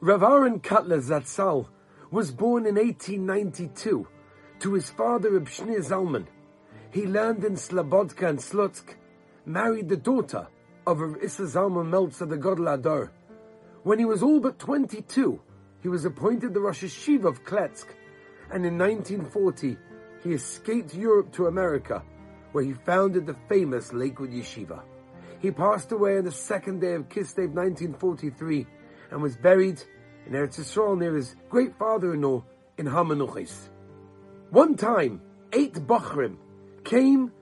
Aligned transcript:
Rav 0.00 0.22
Aaron 0.22 0.60
Kotler 0.60 1.00
Zatzal 1.00 1.66
was 2.12 2.30
born 2.30 2.66
in 2.66 2.76
1892 2.76 4.06
to 4.60 4.72
his 4.72 4.88
father 4.90 5.32
Reb 5.32 5.48
Zalman. 5.48 6.28
He 6.92 7.04
learned 7.04 7.42
in 7.42 7.54
Slobodka 7.54 8.28
and 8.28 8.38
Slutsk, 8.38 8.94
married 9.44 9.88
the 9.88 9.96
daughter 9.96 10.46
of 10.86 11.00
Rav 11.00 11.20
Isser 11.20 11.48
Zalman 11.48 11.88
Meltzer 11.88 12.26
the 12.26 12.36
Ador. 12.36 13.10
When 13.82 13.98
he 13.98 14.04
was 14.04 14.22
all 14.22 14.38
but 14.38 14.60
22, 14.60 15.40
he 15.82 15.88
was 15.88 16.04
appointed 16.04 16.54
the 16.54 16.60
Rosh 16.60 16.84
Yeshiva 16.84 17.24
of 17.24 17.42
Kletsk, 17.42 17.86
and 18.52 18.64
in 18.64 18.78
1940 18.78 19.76
he 20.22 20.32
escaped 20.32 20.94
Europe 20.94 21.32
to 21.32 21.46
America, 21.46 22.04
where 22.52 22.62
he 22.62 22.72
founded 22.72 23.26
the 23.26 23.36
famous 23.48 23.92
Lakewood 23.92 24.30
Yeshiva. 24.30 24.80
He 25.40 25.50
passed 25.50 25.90
away 25.90 26.18
on 26.18 26.24
the 26.24 26.30
second 26.30 26.80
day 26.80 26.94
of 26.94 27.08
Kislev 27.08 27.50
1943 27.50 28.64
and 29.10 29.22
was 29.22 29.36
buried 29.36 29.82
in 30.28 30.34
Eretz 30.34 30.60
Yisrael 30.60 30.98
near 30.98 31.14
his 31.14 31.34
great 31.48 31.74
father-in-law 31.78 32.44
in 32.76 32.86
Hamanuchis. 32.86 33.68
One 34.50 34.76
time, 34.76 35.22
eight 35.52 35.74
Bochurim 35.74 36.36
came 36.84 37.32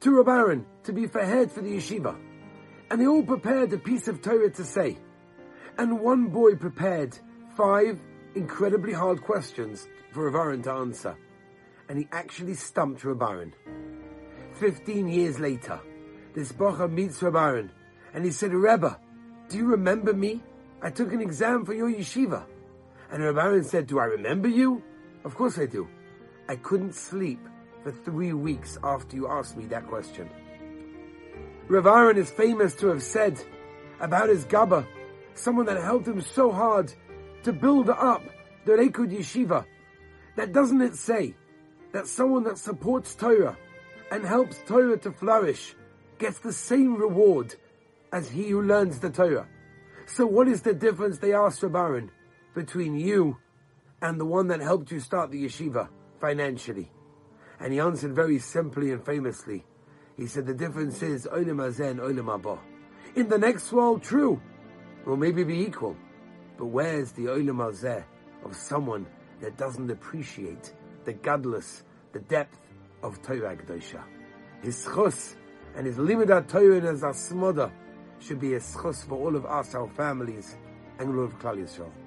to 0.00 0.16
Rab 0.16 0.28
Aaron 0.28 0.66
to 0.84 0.92
be 0.92 1.06
farhered 1.06 1.50
for 1.50 1.60
the 1.60 1.76
yeshiva, 1.76 2.16
and 2.90 3.00
they 3.00 3.06
all 3.06 3.24
prepared 3.24 3.72
a 3.72 3.78
piece 3.78 4.06
of 4.08 4.22
Torah 4.22 4.50
to 4.50 4.64
say. 4.64 4.96
And 5.76 6.00
one 6.00 6.28
boy 6.28 6.54
prepared 6.54 7.18
five 7.56 8.00
incredibly 8.34 8.92
hard 8.92 9.22
questions 9.22 9.86
for 10.12 10.30
Rab 10.30 10.36
Aaron 10.36 10.62
to 10.62 10.72
answer, 10.72 11.16
and 11.88 11.98
he 11.98 12.08
actually 12.12 12.54
stumped 12.54 13.04
Rab 13.04 13.22
Aaron. 13.22 13.54
Fifteen 14.54 15.08
years 15.08 15.40
later, 15.40 15.80
this 16.34 16.52
Bochur 16.52 16.90
meets 16.90 17.20
Rab 17.22 17.36
Aaron, 17.36 17.70
and 18.14 18.24
he 18.24 18.30
said, 18.30 18.52
Rebbe, 18.52 18.98
do 19.48 19.58
you 19.58 19.66
remember 19.66 20.12
me? 20.14 20.42
I 20.82 20.90
took 20.90 21.12
an 21.12 21.20
exam 21.20 21.64
for 21.64 21.74
your 21.74 21.90
yeshiva. 21.90 22.44
And 23.10 23.22
Rab 23.22 23.38
Aaron 23.38 23.64
said, 23.64 23.86
Do 23.86 23.98
I 23.98 24.04
remember 24.04 24.48
you? 24.48 24.82
Of 25.24 25.34
course 25.34 25.58
I 25.58 25.66
do. 25.66 25.88
I 26.48 26.56
couldn't 26.56 26.94
sleep 26.94 27.40
for 27.82 27.92
three 27.92 28.32
weeks 28.32 28.78
after 28.82 29.16
you 29.16 29.28
asked 29.28 29.56
me 29.56 29.66
that 29.66 29.86
question. 29.86 30.28
Rav 31.68 31.86
Aaron 31.86 32.16
is 32.16 32.30
famous 32.30 32.74
to 32.76 32.88
have 32.88 33.02
said 33.02 33.42
about 34.00 34.28
his 34.28 34.44
Gabba, 34.44 34.86
someone 35.34 35.66
that 35.66 35.82
helped 35.82 36.06
him 36.06 36.20
so 36.20 36.52
hard 36.52 36.92
to 37.42 37.52
build 37.52 37.90
up 37.90 38.22
the 38.64 38.76
Lakewood 38.76 39.10
Yeshiva. 39.10 39.64
That 40.36 40.52
doesn't 40.52 40.82
it 40.82 40.94
say 40.96 41.34
that 41.92 42.06
someone 42.06 42.44
that 42.44 42.58
supports 42.58 43.14
Torah 43.14 43.56
and 44.10 44.24
helps 44.24 44.58
Torah 44.66 44.98
to 44.98 45.10
flourish 45.10 45.74
gets 46.18 46.38
the 46.38 46.52
same 46.52 46.96
reward 46.96 47.54
as 48.12 48.28
he 48.28 48.48
who 48.50 48.62
learns 48.62 48.98
the 48.98 49.10
Torah? 49.10 49.48
So 50.06 50.24
what 50.24 50.46
is 50.46 50.62
the 50.62 50.72
difference, 50.72 51.18
they 51.18 51.34
asked 51.34 51.62
Rav 51.64 51.74
Aaron, 51.74 52.10
between 52.54 52.94
you 52.94 53.38
and 54.00 54.20
the 54.20 54.24
one 54.24 54.46
that 54.48 54.60
helped 54.60 54.92
you 54.92 55.00
start 55.00 55.32
the 55.32 55.44
yeshiva 55.44 55.88
financially? 56.20 56.92
And 57.58 57.72
he 57.72 57.80
answered 57.80 58.14
very 58.14 58.38
simply 58.38 58.92
and 58.92 59.04
famously. 59.04 59.64
He 60.16 60.26
said 60.26 60.46
the 60.46 60.54
difference 60.54 61.02
is 61.02 61.26
Olam 61.26 61.56
Hazeh 61.56 61.90
and 61.90 62.00
Olam 62.00 62.26
Haba. 62.26 62.58
In 63.16 63.28
the 63.28 63.36
next 63.36 63.72
world, 63.72 64.02
true, 64.02 64.40
will 65.04 65.16
maybe 65.16 65.42
be 65.42 65.60
equal. 65.60 65.96
But 66.56 66.66
where's 66.66 67.10
the 67.12 67.24
Olam 67.24 67.56
Hazeh 67.56 68.04
of 68.44 68.54
someone 68.54 69.06
that 69.40 69.56
doesn't 69.56 69.90
appreciate 69.90 70.72
the 71.04 71.14
gadlus, 71.14 71.82
the 72.12 72.20
depth 72.20 72.58
of 73.02 73.20
Torah 73.22 73.56
Kedosha? 73.56 74.04
His 74.62 74.86
zchus 74.86 75.34
and 75.74 75.84
his 75.84 75.98
limited 75.98 76.48
Torah 76.48 76.76
and 76.76 76.86
his 76.86 77.02
hasmoda 77.02 77.72
should 78.20 78.40
be 78.40 78.54
a 78.54 78.60
zchus 78.60 79.04
for 79.06 79.16
all 79.16 79.36
of 79.36 79.46
us, 79.46 79.74
our 79.74 79.88
families, 79.88 80.56
and 80.98 81.16
all 81.16 81.24
of 81.24 81.38
Klal 81.38 81.56
Yisrael. 81.56 82.05